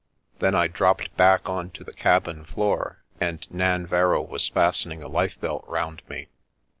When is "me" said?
6.09-6.29